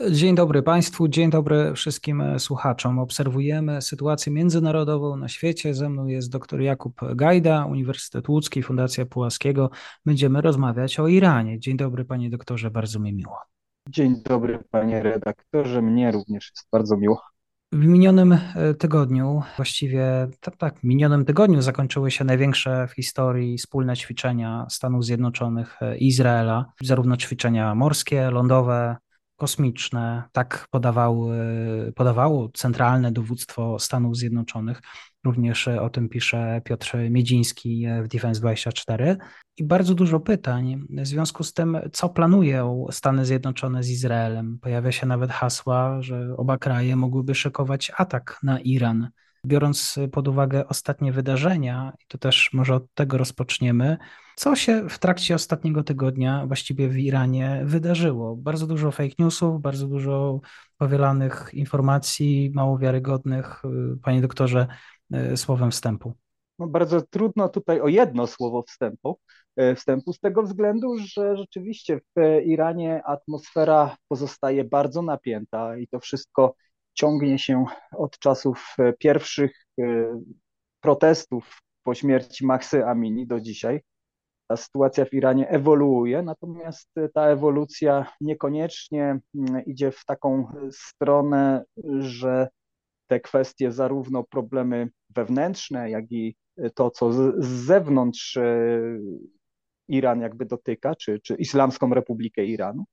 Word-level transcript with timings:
Dzień 0.00 0.34
dobry 0.34 0.62
Państwu, 0.62 1.08
dzień 1.08 1.30
dobry 1.30 1.74
wszystkim 1.74 2.20
e, 2.20 2.38
słuchaczom. 2.38 2.98
Obserwujemy 2.98 3.82
sytuację 3.82 4.32
międzynarodową 4.32 5.16
na 5.16 5.28
świecie. 5.28 5.74
Ze 5.74 5.88
mną 5.88 6.06
jest 6.06 6.30
dr 6.30 6.60
Jakub 6.60 7.00
Gajda, 7.14 7.66
Uniwersytet 7.66 8.28
Łódzki, 8.28 8.62
Fundacja 8.62 9.06
Pułaskiego. 9.06 9.70
Będziemy 10.06 10.40
rozmawiać 10.40 11.00
o 11.00 11.08
Iranie. 11.08 11.60
Dzień 11.60 11.76
dobry 11.76 12.04
Panie 12.04 12.30
doktorze, 12.30 12.70
bardzo 12.70 13.00
mi 13.00 13.12
miło. 13.12 13.38
Dzień 13.88 14.22
dobry 14.24 14.64
Panie 14.70 15.02
redaktorze, 15.02 15.82
mnie 15.82 16.12
również 16.12 16.52
jest 16.56 16.68
bardzo 16.72 16.96
miło. 16.96 17.20
W 17.72 17.86
minionym 17.86 18.32
e, 18.32 18.74
tygodniu, 18.74 19.42
właściwie 19.56 20.28
tak, 20.40 20.56
tak, 20.56 20.80
w 20.80 20.84
minionym 20.84 21.24
tygodniu 21.24 21.62
zakończyły 21.62 22.10
się 22.10 22.24
największe 22.24 22.88
w 22.88 22.92
historii 22.92 23.58
wspólne 23.58 23.96
ćwiczenia 23.96 24.66
Stanów 24.70 25.04
Zjednoczonych 25.04 25.78
i 25.98 26.06
Izraela, 26.06 26.72
zarówno 26.82 27.16
ćwiczenia 27.16 27.74
morskie, 27.74 28.30
lądowe, 28.30 28.96
kosmiczne, 29.36 30.22
tak 30.32 30.66
podawało, 30.70 31.28
podawało 31.94 32.48
centralne 32.54 33.12
dowództwo 33.12 33.78
Stanów 33.78 34.16
Zjednoczonych. 34.16 34.82
Również 35.24 35.68
o 35.68 35.90
tym 35.90 36.08
pisze 36.08 36.62
Piotr 36.64 36.96
Miedziński 37.10 37.86
w 38.02 38.08
Defense 38.08 38.40
24. 38.40 39.16
I 39.56 39.64
bardzo 39.64 39.94
dużo 39.94 40.20
pytań 40.20 40.86
w 40.90 41.06
związku 41.06 41.44
z 41.44 41.52
tym, 41.52 41.78
co 41.92 42.08
planują 42.08 42.86
Stany 42.90 43.24
Zjednoczone 43.24 43.82
z 43.82 43.90
Izraelem. 43.90 44.58
Pojawia 44.62 44.92
się 44.92 45.06
nawet 45.06 45.30
hasła, 45.30 46.02
że 46.02 46.36
oba 46.36 46.58
kraje 46.58 46.96
mogłyby 46.96 47.34
szykować 47.34 47.92
atak 47.96 48.38
na 48.42 48.60
Iran. 48.60 49.08
Biorąc 49.46 49.98
pod 50.12 50.28
uwagę 50.28 50.68
ostatnie 50.68 51.12
wydarzenia, 51.12 51.92
i 52.00 52.04
to 52.08 52.18
też 52.18 52.50
może 52.52 52.74
od 52.74 52.94
tego 52.94 53.18
rozpoczniemy, 53.18 53.98
co 54.36 54.56
się 54.56 54.88
w 54.88 54.98
trakcie 54.98 55.34
ostatniego 55.34 55.84
tygodnia 55.84 56.46
właściwie 56.46 56.88
w 56.88 56.98
Iranie 56.98 57.62
wydarzyło? 57.64 58.36
Bardzo 58.36 58.66
dużo 58.66 58.90
fake 58.90 59.14
newsów, 59.18 59.62
bardzo 59.62 59.86
dużo 59.86 60.40
powielanych 60.78 61.50
informacji, 61.52 62.50
mało 62.54 62.78
wiarygodnych. 62.78 63.62
Panie 64.02 64.20
doktorze, 64.20 64.66
e, 65.12 65.36
słowem 65.36 65.70
wstępu. 65.70 66.14
No 66.58 66.66
bardzo 66.66 67.02
trudno 67.02 67.48
tutaj 67.48 67.80
o 67.80 67.88
jedno 67.88 68.26
słowo 68.26 68.62
wstępu, 68.62 69.18
e, 69.56 69.74
wstępu 69.74 70.12
z 70.12 70.20
tego 70.20 70.42
względu, 70.42 70.98
że 70.98 71.36
rzeczywiście 71.36 72.00
w 72.16 72.40
Iranie 72.44 73.02
atmosfera 73.04 73.96
pozostaje 74.08 74.64
bardzo 74.64 75.02
napięta 75.02 75.76
i 75.76 75.88
to 75.88 76.00
wszystko 76.00 76.54
ciągnie 76.94 77.38
się 77.38 77.64
od 77.92 78.18
czasów 78.18 78.74
e, 78.78 78.92
pierwszych 78.92 79.64
protestów 80.80 81.58
po 81.82 81.94
śmierci 81.94 82.46
Mahsy 82.46 82.86
Amini 82.86 83.26
do 83.26 83.40
dzisiaj. 83.40 83.80
Ta 84.48 84.56
sytuacja 84.56 85.04
w 85.04 85.12
Iranie 85.12 85.48
ewoluuje, 85.48 86.22
natomiast 86.22 86.90
ta 87.14 87.26
ewolucja 87.26 88.12
niekoniecznie 88.20 89.18
mm, 89.34 89.64
idzie 89.64 89.90
w 89.90 90.04
taką 90.04 90.46
stronę, 90.70 91.64
że 91.98 92.48
te 93.06 93.20
kwestie, 93.20 93.72
zarówno 93.72 94.24
problemy 94.24 94.88
wewnętrzne, 95.10 95.90
jak 95.90 96.12
i 96.12 96.36
to, 96.74 96.90
co 96.90 97.12
z, 97.12 97.44
zewnątrz 97.44 98.36
e, 98.36 98.70
Iran 99.88 100.20
jakby 100.20 100.46
dotyka, 100.46 100.94
czy, 100.94 101.20
czy 101.20 101.34
Islamską 101.34 101.94
Republikę 101.94 102.44
Iranu, 102.44 102.82
e, 102.82 102.86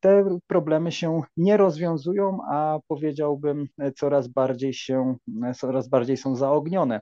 te 0.00 0.38
problemy 0.46 0.92
się 0.92 1.20
nie 1.36 1.56
rozwiązują, 1.56 2.38
a 2.50 2.78
powiedziałbym 2.88 3.68
coraz 3.96 4.28
bardziej 4.28 4.74
się, 4.74 5.16
coraz 5.54 5.88
bardziej 5.88 6.16
są 6.16 6.36
zaognione. 6.36 7.00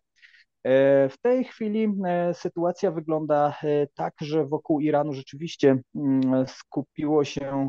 E, 0.64 1.08
w 1.08 1.18
tej 1.18 1.44
chwili 1.44 1.88
e, 2.06 2.34
sytuacja 2.34 2.90
wygląda 2.90 3.56
e, 3.62 3.86
tak, 3.94 4.14
że 4.20 4.46
wokół 4.46 4.80
Iranu 4.80 5.12
rzeczywiście 5.12 5.78
mm, 5.94 6.46
skupiło 6.46 7.24
się, 7.24 7.68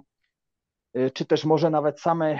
czy 1.13 1.25
też 1.25 1.45
może 1.45 1.69
nawet 1.69 2.01
same 2.01 2.39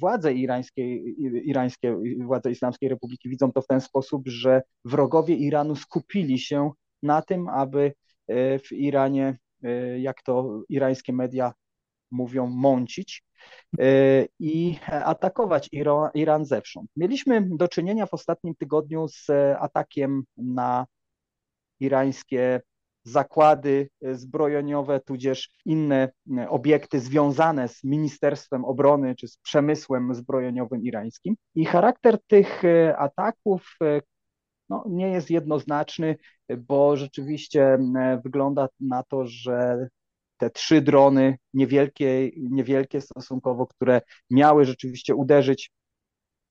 władze 0.00 0.32
irańskie, 0.32 0.96
irańskie, 1.26 1.96
władze 2.20 2.50
Islamskiej 2.50 2.88
Republiki 2.88 3.28
widzą 3.28 3.52
to 3.52 3.62
w 3.62 3.66
ten 3.66 3.80
sposób, 3.80 4.22
że 4.26 4.62
wrogowie 4.84 5.34
Iranu 5.34 5.76
skupili 5.76 6.38
się 6.38 6.70
na 7.02 7.22
tym, 7.22 7.48
aby 7.48 7.92
w 8.64 8.72
Iranie, 8.72 9.38
jak 9.98 10.22
to 10.22 10.62
irańskie 10.68 11.12
media 11.12 11.52
mówią, 12.10 12.46
mącić 12.46 13.22
e, 13.78 14.26
i 14.38 14.78
atakować 14.86 15.68
Iran, 15.72 16.10
Iran 16.14 16.44
zewsząd. 16.44 16.90
Mieliśmy 16.96 17.48
do 17.50 17.68
czynienia 17.68 18.06
w 18.06 18.14
ostatnim 18.14 18.54
tygodniu 18.54 19.08
z 19.08 19.26
atakiem 19.58 20.22
na 20.36 20.86
irańskie 21.80 22.60
zakłady 23.04 23.88
zbrojeniowe, 24.12 25.00
tudzież 25.00 25.50
inne 25.64 26.12
obiekty 26.48 27.00
związane 27.00 27.68
z 27.68 27.84
Ministerstwem 27.84 28.64
Obrony 28.64 29.14
czy 29.14 29.28
z 29.28 29.36
przemysłem 29.36 30.14
zbrojeniowym 30.14 30.82
irańskim. 30.82 31.36
I 31.54 31.64
charakter 31.64 32.18
tych 32.26 32.62
ataków 32.96 33.76
no, 34.68 34.84
nie 34.88 35.08
jest 35.08 35.30
jednoznaczny, 35.30 36.16
bo 36.58 36.96
rzeczywiście 36.96 37.78
wygląda 38.24 38.68
na 38.80 39.02
to, 39.02 39.26
że 39.26 39.88
te 40.38 40.50
trzy 40.50 40.80
drony, 40.80 41.38
niewielkie, 41.54 42.30
niewielkie 42.36 43.00
stosunkowo, 43.00 43.66
które 43.66 44.00
miały 44.30 44.64
rzeczywiście 44.64 45.14
uderzyć 45.14 45.70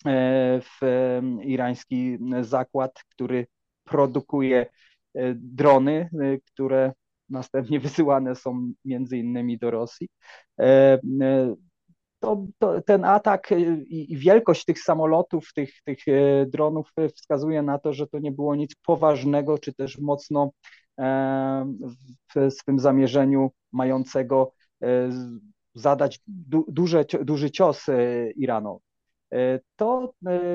e, 0.06 0.61
w 0.61 0.79
irański 1.44 2.17
zakład, 2.41 3.03
który 3.09 3.47
produkuje 3.83 4.66
e, 5.16 5.33
drony, 5.35 6.09
e, 6.22 6.38
które 6.38 6.94
następnie 7.29 7.79
wysyłane 7.89 8.35
są 8.35 8.73
między 8.85 9.17
innymi 9.17 9.57
do 9.57 9.72
Rosji. 9.72 10.09
To, 12.19 12.45
to, 12.57 12.81
ten 12.81 13.05
atak 13.05 13.50
i, 13.88 14.13
i, 14.13 14.17
wielkość 14.17 14.66
tych 14.66 14.79
samolotów, 14.79 15.53
tych, 15.53 15.72
tych 15.83 16.00
dronów 16.47 16.91
wskazuje 17.16 17.61
na 17.61 17.79
to, 17.79 17.94
że 17.94 18.07
to 18.07 18.19
nie 18.19 18.31
było 18.31 18.55
nic 18.55 18.75
poważnego, 18.75 19.57
czy 19.57 19.73
też 19.73 19.97
mocno 19.97 20.51
w 22.35 22.51
swym 22.51 22.79
zamierzeniu 22.79 23.51
mającego 23.72 24.51
e, 24.83 25.09
zadać 25.75 26.19
du, 26.27 26.66
duże, 26.67 27.06
duży 27.22 27.51
cios 27.51 27.89
e, 27.89 28.31
Iranowi. 28.31 28.83
E, 29.33 29.59
to 29.75 30.13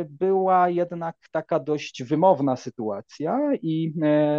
była 0.08 0.68
jednak 0.68 1.16
taka 1.30 1.60
dość 1.60 2.02
wymowna 2.04 2.56
sytuacja 2.56 3.38
i 3.62 3.94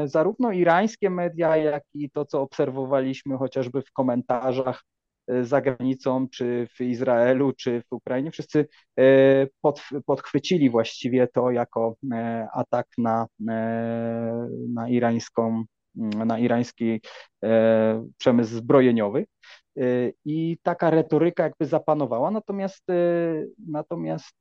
zarówno 0.05 0.51
irańskie 0.51 1.09
media, 1.09 1.57
jak 1.57 1.83
i 1.93 2.09
to, 2.09 2.25
co 2.25 2.41
obserwowaliśmy 2.41 3.37
chociażby 3.37 3.81
w 3.81 3.91
komentarzach 3.91 4.83
za 5.41 5.61
granicą, 5.61 6.27
czy 6.29 6.67
w 6.77 6.81
Izraelu, 6.81 7.53
czy 7.53 7.81
w 7.81 7.93
Ukrainie, 7.93 8.31
wszyscy 8.31 8.67
pod, 9.61 9.81
podchwycili 10.05 10.69
właściwie 10.69 11.27
to 11.27 11.51
jako 11.51 11.95
atak 12.53 12.87
na, 12.97 13.27
na 13.39 14.89
irańską 14.89 15.63
na 15.95 16.39
irański 16.39 17.01
e, 17.43 18.07
przemysł 18.17 18.55
zbrojeniowy. 18.55 19.25
E, 19.77 19.83
I 20.25 20.57
taka 20.63 20.89
retoryka 20.89 21.43
jakby 21.43 21.65
zapanowała, 21.65 22.31
natomiast, 22.31 22.89
e, 22.89 22.93
natomiast 23.67 24.35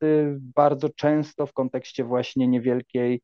bardzo 0.56 0.88
często 0.88 1.46
w 1.46 1.52
kontekście 1.52 2.04
właśnie 2.04 2.48
niewielkiej 2.48 3.20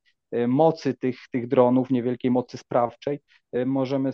mocy 0.48 0.94
tych, 0.94 1.18
tych 1.30 1.48
dronów, 1.48 1.90
niewielkiej 1.90 2.30
mocy 2.30 2.58
sprawczej, 2.58 3.20
możemy 3.66 4.12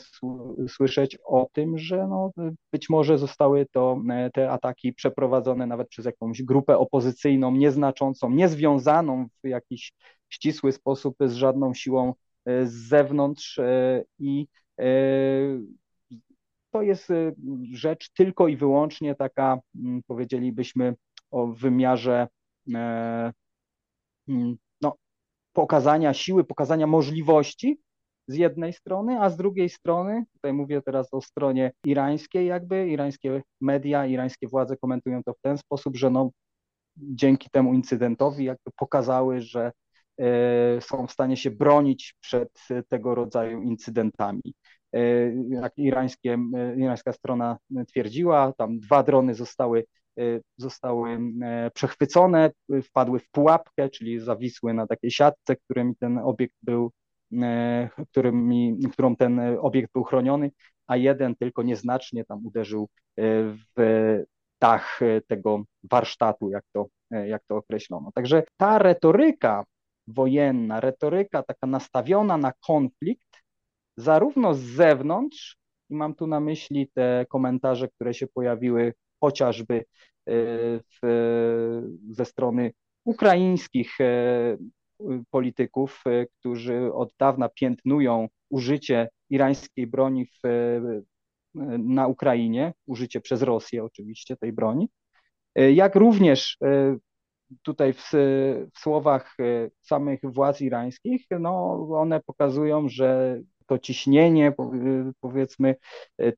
słyszeć 0.69 1.19
o 1.27 1.47
tym, 1.53 1.79
że 1.79 2.07
no, 2.09 2.31
być 2.73 2.91
może 2.91 3.19
zostały 3.19 3.67
to 3.73 4.01
te 4.35 4.51
ataki 4.51 4.93
przeprowadzone 4.93 5.67
nawet 5.67 5.89
przez 5.89 6.07
jakąś 6.07 6.43
grupę 6.43 6.79
opozycyjną, 6.79 7.53
nieznaczącą, 7.53 8.31
niezwiązaną 8.31 9.27
w 9.45 9.49
jakiś 9.49 9.93
ścisły 10.29 10.73
sposób 10.73 11.17
z 11.21 11.33
żadną 11.33 11.75
siłą 11.75 12.15
z 12.47 12.73
zewnątrz 12.73 13.59
e, 13.59 14.05
i 14.19 14.47
e, 14.81 14.85
to 16.71 16.83
jest 16.83 17.11
e, 17.11 17.33
rzecz 17.73 18.11
tylko 18.11 18.49
i 18.49 18.57
wyłącznie 18.57 19.15
taka, 19.15 19.59
mm, 19.77 20.03
powiedzielibyśmy, 20.07 20.95
o 21.31 21.47
wymiarze 21.47 22.29
mm, 22.69 24.57
pokazania 25.55 26.15
siły, 26.15 26.45
pokazania 26.45 26.87
możliwości, 26.87 27.79
z 28.29 28.37
jednej 28.37 28.73
strony, 28.73 29.21
a 29.21 29.31
z 29.31 29.37
drugiej 29.37 29.69
strony, 29.69 30.25
tutaj 30.33 30.53
mówię 30.53 30.83
teraz 30.83 31.15
o 31.15 31.21
stronie 31.21 31.73
irańskiej, 31.85 32.47
jakby 32.47 32.89
irańskie 32.89 33.43
media, 33.61 34.07
irańskie 34.07 34.49
władze 34.49 34.77
komentują 34.77 35.23
to 35.23 35.33
w 35.33 35.41
ten 35.41 35.59
sposób, 35.59 35.97
że 35.97 36.11
no, 36.11 36.31
dzięki 36.97 37.51
temu 37.51 37.75
incydentowi 37.75 38.45
jakby 38.45 38.71
pokazały, 38.77 39.41
że 39.41 39.73
e, 40.21 40.81
są 40.81 41.07
w 41.07 41.13
stanie 41.13 41.37
się 41.37 41.51
bronić 41.51 42.15
przed 42.21 42.49
tego 42.89 43.15
rodzaju 43.15 43.63
incydentami. 43.63 44.55
E, 44.93 45.01
jak 45.49 45.73
irańskie, 45.77 46.39
irańska 46.77 47.13
strona 47.13 47.59
twierdziła, 47.89 48.53
tam 48.53 48.79
dwa 48.79 49.03
drony 49.03 49.35
zostały, 49.35 49.79
e, 49.81 49.85
zostały 50.57 51.19
przechwycone, 51.75 52.51
wpadły 52.83 53.19
w 53.19 53.31
pułapkę, 53.31 53.89
czyli 53.89 54.21
zawisły 54.21 54.75
na 54.75 54.87
takiej 54.87 55.11
siatce, 55.11 55.57
którymi 55.57 55.97
ten 55.97 56.19
obiekt 56.19 56.55
był, 56.63 56.91
którymi, 58.11 58.79
którą 58.93 59.17
ten 59.17 59.41
obiekt 59.61 59.93
był 59.93 60.05
chroniony, 60.05 60.51
a 60.87 60.97
jeden 60.97 61.37
tylko 61.37 61.63
nieznacznie 61.63 62.25
tam 62.25 62.47
uderzył 62.47 62.89
w 63.77 64.23
dach 64.61 65.01
tego 65.27 65.63
warsztatu, 65.91 66.51
jak 66.51 66.65
to, 66.73 66.87
jak 67.11 67.43
to 67.47 67.57
określono. 67.57 68.11
Także 68.15 68.43
ta 68.57 68.79
retoryka 68.79 69.65
wojenna, 70.07 70.81
retoryka 70.81 71.43
taka 71.43 71.67
nastawiona 71.67 72.37
na 72.37 72.53
konflikt, 72.67 73.43
zarówno 73.97 74.55
z 74.55 74.61
zewnątrz, 74.61 75.57
i 75.91 75.95
mam 75.95 76.15
tu 76.15 76.27
na 76.27 76.41
myśli 76.41 76.89
te 76.95 77.27
komentarze, 77.29 77.89
które 77.89 78.15
się 78.15 78.27
pojawiły 78.27 78.95
chociażby 79.21 79.75
e, 79.75 79.83
w, 80.79 81.03
ze 82.11 82.25
strony 82.25 82.73
ukraińskich 83.05 84.01
e, 84.01 84.57
polityków, 85.31 86.03
e, 86.07 86.27
którzy 86.27 86.93
od 86.93 87.13
dawna 87.19 87.49
piętnują 87.49 88.29
użycie 88.51 89.09
irańskiej 89.31 89.87
broni 89.87 90.27
w, 90.27 90.41
na 91.79 92.07
Ukrainie, 92.07 92.73
użycie 92.87 93.21
przez 93.21 93.43
Rosję 93.43 93.85
oczywiście 93.85 94.37
tej 94.37 94.53
broni, 94.53 94.89
jak 95.57 95.95
również 95.95 96.59
tutaj 97.63 97.93
w, 97.93 98.11
w 98.75 98.79
słowach 98.79 99.37
samych 99.81 100.21
władz 100.23 100.61
irańskich, 100.61 101.27
no 101.41 101.73
one 101.91 102.21
pokazują, 102.21 102.89
że 102.89 103.41
to 103.67 103.79
ciśnienie, 103.79 104.53
powiedzmy, 105.21 105.75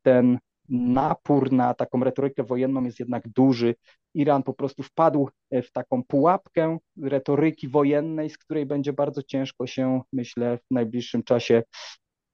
ten 0.02 0.38
napór 0.68 1.52
na 1.52 1.74
taką 1.74 2.04
retorykę 2.04 2.44
wojenną 2.44 2.84
jest 2.84 3.00
jednak 3.00 3.28
duży. 3.28 3.74
Iran 4.14 4.42
po 4.42 4.54
prostu 4.54 4.82
wpadł 4.82 5.28
w 5.52 5.72
taką 5.72 6.02
pułapkę 6.04 6.78
retoryki 7.02 7.68
wojennej, 7.68 8.30
z 8.30 8.38
której 8.38 8.66
będzie 8.66 8.92
bardzo 8.92 9.22
ciężko 9.22 9.66
się, 9.66 10.00
myślę, 10.12 10.58
w 10.58 10.74
najbliższym 10.74 11.22
czasie 11.22 11.62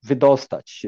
wydostać. 0.03 0.87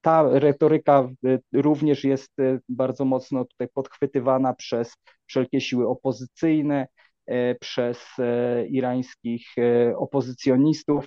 Ta 0.00 0.38
retoryka 0.38 1.08
również 1.52 2.04
jest 2.04 2.32
bardzo 2.68 3.04
mocno 3.04 3.44
tutaj 3.44 3.68
podchwytywana 3.74 4.54
przez 4.54 4.94
wszelkie 5.26 5.60
siły 5.60 5.88
opozycyjne, 5.88 6.86
E, 7.26 7.54
przez 7.54 8.06
e, 8.18 8.66
irańskich 8.66 9.46
e, 9.58 9.96
opozycjonistów 9.96 11.04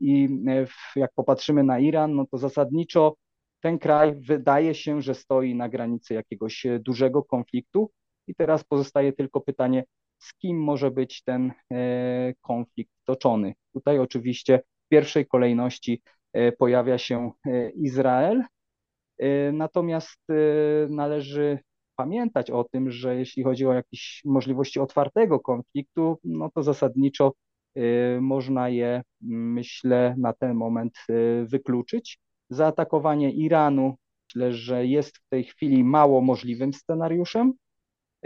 i 0.00 0.28
jak 0.96 1.10
popatrzymy 1.14 1.64
na 1.64 1.78
Iran, 1.78 2.14
no 2.14 2.26
to 2.30 2.38
zasadniczo 2.38 3.14
ten 3.60 3.78
kraj 3.78 4.20
wydaje 4.20 4.74
się, 4.74 5.02
że 5.02 5.14
stoi 5.14 5.54
na 5.54 5.68
granicy 5.68 6.14
jakiegoś 6.14 6.66
dużego 6.80 7.22
konfliktu 7.22 7.90
i 8.26 8.34
teraz 8.34 8.64
pozostaje 8.64 9.12
tylko 9.12 9.40
pytanie, 9.40 9.84
z 10.18 10.34
kim 10.34 10.62
może 10.62 10.90
być 10.90 11.22
ten 11.22 11.52
konflikt 12.40 12.92
toczony. 13.04 13.54
Tutaj 13.72 13.98
oczywiście 13.98 14.58
w 14.86 14.88
pierwszej 14.88 15.26
kolejności 15.26 16.02
pojawia 16.58 16.98
się 16.98 17.30
Izrael, 17.74 18.42
natomiast 19.52 20.20
należy 20.88 21.58
pamiętać 21.96 22.50
o 22.50 22.64
tym, 22.64 22.90
że 22.90 23.16
jeśli 23.16 23.42
chodzi 23.42 23.66
o 23.66 23.72
jakieś 23.72 24.22
możliwości 24.24 24.80
otwartego 24.80 25.40
konfliktu, 25.40 26.18
no 26.24 26.50
to 26.54 26.62
zasadniczo 26.62 27.32
można 28.20 28.68
je, 28.68 29.02
myślę, 29.20 30.14
na 30.18 30.32
ten 30.32 30.54
moment 30.54 30.98
wykluczyć. 31.44 32.18
Zaatakowanie 32.50 33.30
Iranu 33.30 33.94
myślę, 34.28 34.52
że 34.52 34.86
jest 34.86 35.16
w 35.18 35.28
tej 35.28 35.44
chwili 35.44 35.84
mało 35.84 36.20
możliwym 36.20 36.72
scenariuszem. 36.72 37.52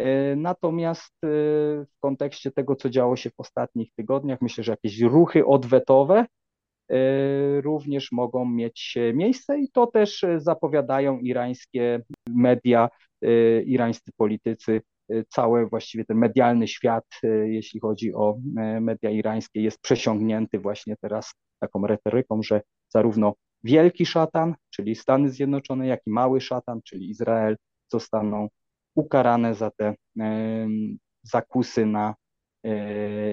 Y, 0.00 0.04
natomiast 0.36 1.12
w 1.22 1.98
kontekście 2.00 2.50
tego, 2.50 2.76
co 2.76 2.90
działo 2.90 3.16
się 3.16 3.30
w 3.30 3.40
ostatnich 3.40 3.92
tygodniach, 3.96 4.40
myślę, 4.40 4.64
że 4.64 4.72
jakieś 4.72 5.00
ruchy 5.00 5.46
odwetowe 5.46 6.26
również 7.60 8.12
mogą 8.12 8.44
mieć 8.44 8.98
miejsce 9.14 9.58
i 9.58 9.70
to 9.70 9.86
też 9.86 10.24
zapowiadają 10.36 11.18
irańskie 11.18 12.02
media 12.28 12.88
irańscy 13.66 14.12
politycy, 14.16 14.80
cały 15.28 15.66
właściwie 15.66 16.04
ten 16.04 16.16
medialny 16.16 16.68
świat, 16.68 17.04
jeśli 17.44 17.80
chodzi 17.80 18.14
o 18.14 18.36
media 18.80 19.10
irańskie, 19.10 19.62
jest 19.62 19.80
przesiągnięty 19.80 20.58
właśnie 20.58 20.96
teraz 21.00 21.34
taką 21.60 21.86
retoryką, 21.86 22.42
że 22.42 22.62
zarówno 22.88 23.34
wielki 23.64 24.06
szatan, 24.06 24.54
czyli 24.70 24.94
Stany 24.94 25.30
Zjednoczone, 25.30 25.86
jak 25.86 26.00
i 26.06 26.10
mały 26.10 26.40
szatan, 26.40 26.80
czyli 26.84 27.10
Izrael, 27.10 27.56
zostaną 27.88 28.48
ukarane 28.94 29.54
za 29.54 29.70
te 29.70 29.94
zakusy 31.22 31.86
na 31.86 32.14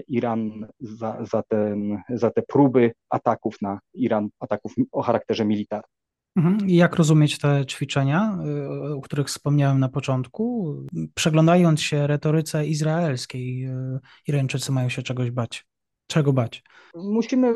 Iran, 0.08 0.68
za, 0.80 1.26
za, 1.26 1.44
ten, 1.44 1.98
za 2.10 2.32
te 2.32 2.42
próby 2.42 2.92
ataków 3.10 3.62
na 3.62 3.80
Iran, 3.94 4.30
ataków 4.40 4.74
o 4.92 5.02
charakterze 5.02 5.46
militarnym. 5.46 6.00
Mhm. 6.36 6.70
Jak 6.70 6.96
rozumieć 6.96 7.38
te 7.38 7.66
ćwiczenia, 7.66 8.38
y, 8.90 8.94
o 8.94 9.02
których 9.02 9.28
wspomniałem 9.28 9.80
na 9.80 9.90
początku? 9.90 10.76
Przeglądając 11.16 11.82
się 11.82 12.08
retoryce 12.08 12.68
izraelskiej, 12.68 13.66
y, 13.66 14.00
Irańczycy 14.28 14.72
mają 14.72 14.90
się 14.90 15.02
czegoś 15.02 15.32
bać. 15.32 15.66
Czego 16.12 16.34
bać? 16.34 16.64
Musimy 16.96 17.54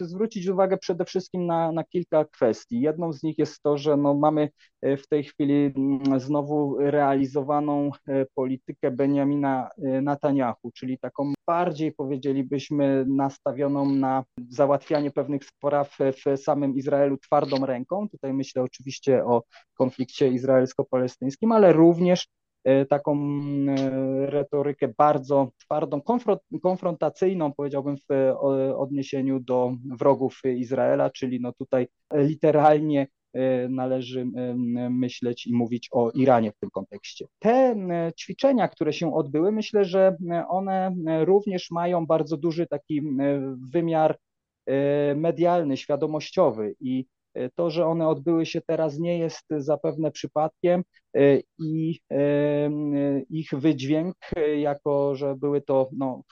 zwrócić 0.00 0.48
uwagę 0.48 0.78
przede 0.78 1.04
wszystkim 1.04 1.46
na, 1.46 1.72
na 1.72 1.84
kilka 1.84 2.24
kwestii. 2.24 2.80
Jedną 2.80 3.12
z 3.12 3.22
nich 3.22 3.38
jest 3.38 3.62
to, 3.62 3.78
że 3.78 3.96
no 3.96 4.14
mamy 4.14 4.48
e, 4.82 4.96
w 4.96 5.08
tej 5.08 5.24
chwili 5.24 5.72
mm, 5.76 6.20
znowu 6.20 6.76
realizowaną 6.78 7.90
e, 8.08 8.26
politykę 8.34 8.90
Benjamina 8.90 9.70
e, 9.78 10.02
Netanyahu, 10.02 10.70
czyli 10.74 10.98
taką 10.98 11.32
bardziej 11.46 11.92
powiedzielibyśmy 11.92 13.04
nastawioną 13.08 13.92
na 13.92 14.24
załatwianie 14.48 15.10
pewnych 15.10 15.44
spraw 15.44 15.96
w 15.98 16.40
samym 16.40 16.74
Izraelu 16.74 17.18
twardą 17.18 17.66
ręką. 17.66 18.08
Tutaj 18.08 18.32
myślę 18.32 18.62
oczywiście 18.62 19.24
o 19.24 19.42
konflikcie 19.74 20.28
izraelsko-palestyńskim, 20.28 21.52
ale 21.52 21.72
również 21.72 22.28
taką 22.88 23.18
e, 23.68 24.26
retorykę 24.26 24.88
bardzo 24.98 25.50
twardą, 25.58 26.00
konfrontacyjną, 26.62 27.52
powiedziałbym, 27.52 27.96
w 27.96 28.34
odniesieniu 28.76 29.40
do 29.40 29.72
wrogów 29.98 30.40
Izraela, 30.44 31.10
czyli 31.10 31.40
no 31.40 31.52
tutaj 31.52 31.88
literalnie 32.14 33.06
e, 33.32 33.68
należy 33.68 34.26
myśleć 34.90 35.46
i 35.46 35.54
mówić 35.54 35.88
o 35.92 36.10
Iranie 36.10 36.52
w 36.52 36.58
tym 36.58 36.70
kontekście. 36.70 37.26
Te 37.38 37.76
ćwiczenia, 38.20 38.68
które 38.68 38.92
się 38.92 39.14
odbyły, 39.14 39.52
myślę, 39.52 39.84
że 39.84 40.16
one 40.48 40.94
również 41.24 41.70
mają 41.70 42.06
bardzo 42.06 42.36
duży 42.36 42.66
taki 42.66 43.02
wymiar 43.72 44.18
medialny, 45.16 45.76
świadomościowy 45.76 46.74
i 46.80 47.04
E, 47.04 47.21
to, 47.54 47.70
że 47.70 47.86
one 47.86 48.08
odbyły 48.08 48.46
się 48.46 48.60
teraz, 48.60 48.98
nie 48.98 49.18
jest 49.18 49.44
zapewne 49.50 50.10
przypadkiem 50.10 50.82
e, 51.16 51.38
i 51.58 52.00
e, 52.10 52.70
ich 53.30 53.50
wydźwięk, 53.52 54.16
jako 54.56 55.14
że 55.14 55.36
były 55.36 55.60
to 55.60 55.88
no, 55.92 56.22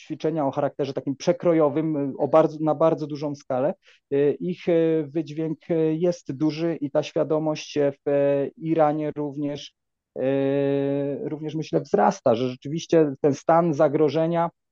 ćwiczenia 0.00 0.46
o 0.46 0.50
charakterze 0.50 0.92
takim 0.92 1.16
przekrojowym 1.16 2.14
o 2.18 2.28
bardzo, 2.28 2.58
na 2.60 2.74
bardzo 2.74 3.06
dużą 3.06 3.34
skalę, 3.34 3.74
ich 4.40 4.64
wydźwięk 5.04 5.58
jest 5.92 6.32
duży 6.32 6.76
i 6.80 6.90
ta 6.90 7.02
świadomość 7.02 7.78
w 8.06 8.48
Iranie 8.56 9.12
również, 9.16 9.74
również 11.22 11.54
myślę 11.54 11.80
wzrasta, 11.80 12.34
że 12.34 12.48
rzeczywiście 12.48 13.14
ten 13.20 13.34
stan 13.34 13.74
zagrożenia 13.74 14.50
E, 14.50 14.71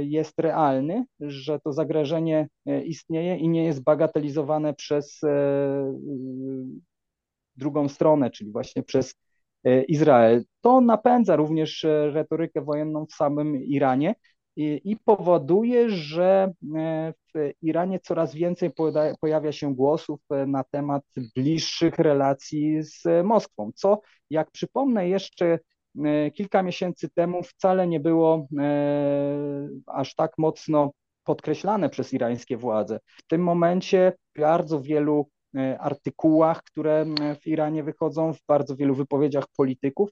jest 0.00 0.38
realny, 0.38 1.04
że 1.20 1.60
to 1.60 1.72
zagrożenie 1.72 2.48
e, 2.66 2.82
istnieje 2.84 3.36
i 3.36 3.48
nie 3.48 3.64
jest 3.64 3.82
bagatelizowane 3.82 4.74
przez 4.74 5.22
e, 5.24 5.94
drugą 7.56 7.88
stronę, 7.88 8.30
czyli 8.30 8.52
właśnie 8.52 8.82
przez 8.82 9.14
Izrael. 9.88 10.44
To 10.60 10.80
napędza 10.80 11.36
również 11.36 11.86
retorykę 12.12 12.60
wojenną 12.60 13.06
w 13.06 13.12
samym 13.12 13.56
Iranie 13.56 14.14
i, 14.56 14.80
i 14.84 14.96
powoduje, 14.96 15.90
że 15.90 16.52
w 17.34 17.50
Iranie 17.62 18.00
coraz 18.00 18.34
więcej 18.34 18.70
pojawia 19.20 19.52
się 19.52 19.74
głosów 19.74 20.20
na 20.46 20.64
temat 20.64 21.02
bliższych 21.36 21.98
relacji 21.98 22.82
z 22.82 23.02
Moskwą, 23.24 23.70
co, 23.74 24.00
jak 24.30 24.50
przypomnę 24.50 25.08
jeszcze 25.08 25.58
E, 25.58 25.58
kilka 26.34 26.62
miesięcy 26.62 27.08
temu 27.08 27.42
wcale 27.42 27.86
nie 27.86 28.00
było 28.00 28.46
e, 28.58 29.68
aż 29.86 30.14
tak 30.14 30.32
mocno 30.38 30.90
podkreślane 31.24 31.90
przez 31.90 32.12
irańskie 32.12 32.56
władze. 32.56 33.00
W 33.06 33.26
tym 33.26 33.42
momencie 33.42 34.12
bardzo 34.38 34.80
wielu 34.80 35.28
artykułach, 35.78 36.62
które 36.62 37.06
w 37.40 37.46
Iranie 37.46 37.82
wychodzą, 37.82 38.32
w 38.32 38.40
bardzo 38.48 38.76
wielu 38.76 38.94
wypowiedziach 38.94 39.44
polityków 39.56 40.10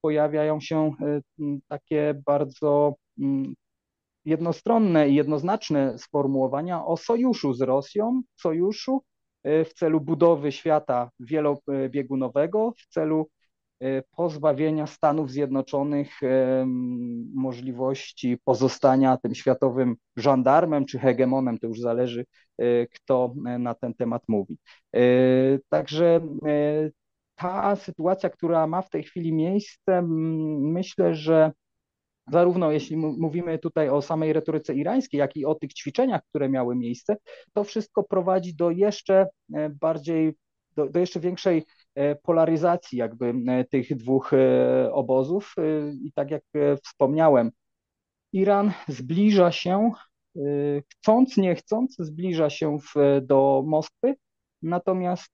pojawiają 0.00 0.60
się 0.60 0.92
takie 1.68 2.22
bardzo 2.26 2.94
jednostronne 4.24 5.08
i 5.08 5.14
jednoznaczne 5.14 5.98
sformułowania 5.98 6.86
o 6.86 6.96
sojuszu 6.96 7.52
z 7.52 7.60
Rosją, 7.60 8.22
sojuszu 8.36 9.02
e, 9.42 9.64
w 9.64 9.74
celu 9.74 10.00
budowy 10.00 10.52
świata 10.52 11.10
wielobiegunowego, 11.20 12.72
w 12.78 12.86
celu 12.86 13.20
e, 13.20 13.33
pozbawienia 14.16 14.86
Stanów 14.86 15.30
Zjednoczonych 15.30 16.22
e, 16.22 16.64
możliwości 17.34 18.38
pozostania 18.44 19.16
tym 19.16 19.34
światowym 19.34 19.96
żandarmem 20.16 20.86
czy 20.86 20.98
hegemonem, 20.98 21.58
to 21.58 21.66
już 21.66 21.80
zależy, 21.80 22.24
kto 22.94 23.34
na 23.58 23.74
ten 23.74 23.94
temat 23.94 24.22
mówi. 24.28 24.58
Także 25.68 26.20
ta 27.34 27.76
sytuacja, 27.76 28.30
która 28.30 28.66
ma 28.66 28.82
w 28.82 28.90
tej 28.90 29.02
chwili 29.02 29.32
miejsce, 29.32 30.02
myślę, 30.60 31.14
że 31.14 31.52
zarówno 32.30 32.70
jeśli 32.70 32.96
mówimy 32.96 33.58
tutaj 33.58 33.88
o 33.88 34.02
samej 34.02 34.32
retoryce 34.32 34.74
irańskiej, 34.74 35.18
jak 35.18 35.36
i 35.36 35.44
o 35.44 35.54
tych 35.54 35.74
ćwiczeniach, 35.74 36.22
które 36.28 36.48
miały 36.48 36.76
miejsce, 36.76 37.16
to 37.52 37.64
wszystko 37.64 38.02
prowadzi 38.02 38.54
do 38.54 38.70
jeszcze 38.70 39.26
e, 39.54 39.70
bardziej, 39.70 40.34
do, 40.76 40.88
do 40.88 41.00
jeszcze 41.00 41.20
większej 41.20 41.58
e, 41.58 41.64
polaryzacji 42.22 42.98
jakby 42.98 43.34
e, 43.48 43.64
tych 43.64 43.96
dwóch 43.96 44.30
obozów. 44.92 45.54
I 46.04 46.12
tak 46.12 46.30
jak 46.30 46.42
wspomniałem, 46.84 47.50
Iran 48.32 48.72
zbliża 48.88 49.52
się, 49.52 49.90
chcąc, 50.92 51.36
nie 51.36 51.54
chcąc, 51.54 51.96
zbliża 51.98 52.50
się 52.50 52.78
w, 52.78 53.20
do 53.22 53.62
Moskwy, 53.66 54.14
natomiast 54.62 55.32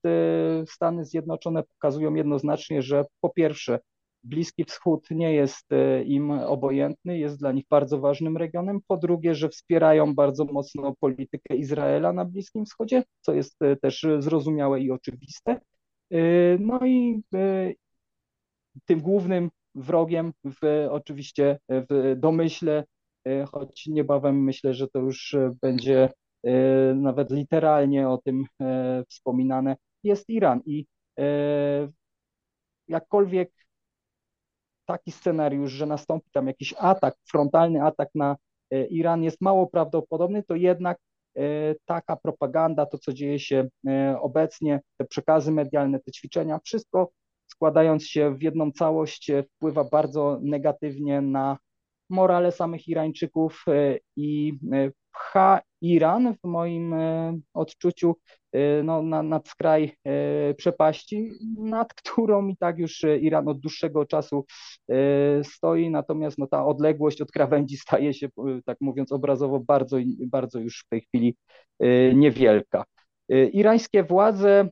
Stany 0.67 1.05
Zjednoczone 1.05 1.63
pokazują 1.63 2.13
jednoznacznie, 2.13 2.81
że 2.81 3.05
po 3.21 3.29
pierwsze 3.29 3.79
Bliski 4.23 4.63
Wschód 4.63 5.11
nie 5.11 5.33
jest 5.33 5.71
e, 5.71 6.03
im 6.03 6.31
obojętny, 6.31 7.17
jest 7.17 7.39
dla 7.39 7.51
nich 7.51 7.65
bardzo 7.69 7.99
ważnym 7.99 8.37
regionem. 8.37 8.79
Po 8.87 8.97
drugie, 8.97 9.35
że 9.35 9.49
wspierają 9.49 10.15
bardzo 10.15 10.45
mocno 10.45 10.95
politykę 10.99 11.55
Izraela 11.55 12.13
na 12.13 12.25
Bliskim 12.25 12.65
Wschodzie, 12.65 13.03
co 13.21 13.33
jest 13.33 13.61
e, 13.61 13.75
też 13.75 14.05
zrozumiałe 14.19 14.79
i 14.81 14.91
oczywiste. 14.91 15.61
E, 16.11 16.17
no 16.59 16.79
i 16.85 17.23
tym 18.85 19.01
głównym 19.01 19.49
wrogiem 19.75 20.33
w, 20.45 20.87
oczywiście 20.89 21.59
w 21.69 22.15
domyśle, 22.17 22.83
choć 23.51 23.87
niebawem 23.87 24.43
myślę, 24.43 24.73
że 24.73 24.87
to 24.87 24.99
już 24.99 25.35
będzie 25.61 26.09
nawet 26.95 27.31
literalnie 27.31 28.09
o 28.09 28.17
tym 28.17 28.45
wspominane, 29.09 29.75
jest 30.03 30.29
Iran. 30.29 30.61
I 30.65 30.85
jakkolwiek 32.87 33.51
taki 34.85 35.11
scenariusz, 35.11 35.71
że 35.71 35.85
nastąpi 35.85 36.31
tam 36.31 36.47
jakiś 36.47 36.73
atak, 36.77 37.15
frontalny 37.27 37.83
atak 37.83 38.09
na 38.15 38.37
e, 38.71 38.85
Iran 38.85 39.23
jest 39.23 39.41
mało 39.41 39.67
prawdopodobny, 39.67 40.43
to 40.43 40.55
jednak 40.55 40.97
e, 40.97 41.10
taka 41.85 42.15
propaganda, 42.15 42.85
to 42.85 42.97
co 42.97 43.13
dzieje 43.13 43.39
się 43.39 43.67
e, 43.87 44.17
obecnie, 44.21 44.79
te 44.97 45.05
przekazy 45.05 45.51
medialne, 45.51 45.99
te 45.99 46.11
ćwiczenia, 46.11 46.59
wszystko 46.63 47.11
składając 47.47 48.07
się 48.07 48.35
w 48.35 48.43
jedną 48.43 48.71
całość 48.71 49.31
wpływa 49.55 49.83
bardzo 49.83 50.39
negatywnie 50.41 51.21
na 51.21 51.57
morale 52.09 52.51
samych 52.51 52.87
Irańczyków 52.87 53.65
i 54.15 54.53
pcha 55.11 55.61
Iran 55.81 56.35
w 56.43 56.47
moim 56.47 56.93
e, 56.93 57.39
odczuciu. 57.53 58.09
e, 58.09 58.40
no, 58.83 59.01
na, 59.01 59.23
nad 59.23 59.47
skraj 59.47 59.95
e, 60.03 60.53
przepaści, 60.53 61.31
nad 61.57 61.93
którą 62.03 62.47
i 62.47 62.57
tak 62.57 62.77
już 62.77 63.03
Iran 63.21 63.47
od 63.47 63.59
dłuższego 63.59 64.05
czasu 64.05 64.45
stoi, 65.43 65.89
natomiast 65.89 66.37
no, 66.37 66.47
ta 66.47 66.65
odległość 66.65 67.21
od 67.21 67.31
krawędzi 67.31 67.77
staje 67.77 68.13
się, 68.13 68.29
tak 68.65 68.77
mówiąc 68.81 69.11
obrazowo, 69.11 69.59
bardzo, 69.59 69.97
bardzo 70.27 70.59
już 70.59 70.83
w 70.85 70.89
tej 70.89 71.01
chwili 71.01 71.35
niewielka. 72.13 72.83
Irańskie 73.53 74.03
władze 74.03 74.69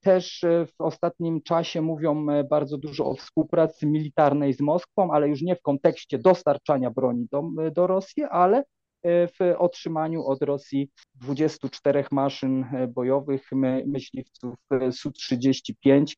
też 0.00 0.44
w 0.66 0.80
ostatnim 0.80 1.42
czasie 1.42 1.82
mówią 1.82 2.26
bardzo 2.50 2.78
dużo 2.78 3.06
o 3.06 3.14
współpracy 3.14 3.86
militarnej 3.86 4.54
z 4.54 4.60
Moskwą, 4.60 5.12
ale 5.12 5.28
już 5.28 5.42
nie 5.42 5.56
w 5.56 5.62
kontekście 5.62 6.18
dostarczania 6.18 6.90
broni 6.90 7.26
do, 7.30 7.42
do 7.72 7.86
Rosji, 7.86 8.24
ale 8.24 8.64
w 9.04 9.54
otrzymaniu 9.58 10.26
od 10.26 10.42
Rosji 10.42 10.90
24 11.14 12.04
maszyn 12.10 12.64
bojowych 12.94 13.50
myśliwców 13.86 14.54
Su-35, 14.92 16.14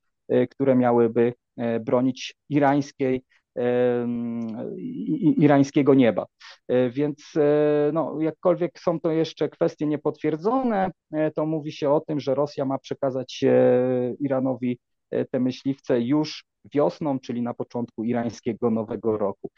które 0.50 0.74
miałyby 0.74 1.34
e, 1.56 1.80
bronić 1.80 2.34
irańskiej 2.48 3.24
irańskiego 5.36 5.94
nieba. 5.94 6.26
E, 6.68 6.90
więc 6.90 7.32
e, 7.36 7.90
no, 7.92 8.20
jakkolwiek 8.20 8.78
są 8.78 9.00
to 9.00 9.10
jeszcze 9.10 9.48
kwestie 9.48 9.86
niepotwierdzone, 9.86 10.90
to 11.34 11.46
mówi 11.46 11.72
się 11.72 11.90
o 11.90 12.00
tym, 12.00 12.20
że 12.20 12.34
Rosja 12.34 12.64
ma 12.64 12.78
przekazać 12.78 13.44
Iranowi 14.20 14.78
te 15.30 15.40
myśliwce 15.40 16.00
już 16.00 16.44
wiosną, 16.74 17.18
czyli 17.18 17.42
na 17.42 17.54
początku 17.54 18.04
irańskiego 18.04 18.70
nowego 18.70 19.18
roku. 19.18 19.50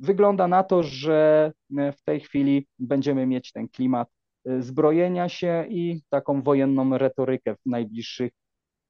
Wygląda 0.00 0.48
na 0.48 0.62
to, 0.62 0.82
że 0.82 1.52
e, 1.78 1.92
w 1.92 2.02
tej 2.02 2.20
chwili 2.20 2.66
będziemy 2.78 3.26
mieć 3.26 3.52
ten 3.52 3.68
klimat 3.68 4.08
e, 4.46 4.62
zbrojenia 4.62 5.28
się 5.28 5.66
i 5.68 6.02
taką 6.08 6.42
wojenną 6.42 6.98
retorykę 6.98 7.54
w 7.54 7.66
najbliższych 7.66 8.32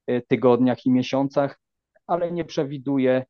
e, 0.07 0.21
tygodniach 0.21 0.85
i 0.85 0.91
miesiącach, 0.91 1.59
ale 2.07 2.31
nie 2.31 2.45
przewiduje 2.45 3.25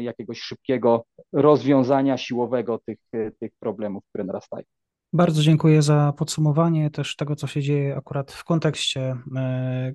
jakiegoś 0.00 0.40
szybkiego 0.40 1.04
rozwiązania 1.32 2.16
siłowego 2.16 2.80
tych, 2.86 2.98
tych 3.40 3.52
problemów, 3.60 4.04
które 4.08 4.24
narastają. 4.24 4.64
Bardzo 5.12 5.42
dziękuję 5.42 5.82
za 5.82 6.12
podsumowanie 6.18 6.90
też 6.90 7.16
tego, 7.16 7.36
co 7.36 7.46
się 7.46 7.62
dzieje 7.62 7.96
akurat 7.96 8.32
w 8.32 8.44
kontekście 8.44 9.16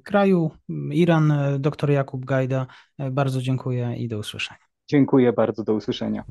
kraju. 0.04 0.52
Iran, 0.92 1.34
dr 1.60 1.90
Jakub 1.90 2.26
Gajda, 2.26 2.68
bardzo 3.12 3.42
dziękuję 3.42 3.96
i 3.98 4.08
do 4.08 4.18
usłyszenia. 4.18 4.60
Dziękuję 4.90 5.34
bardzo, 5.34 5.64
do 5.64 5.74
usłyszenia. 5.74 6.24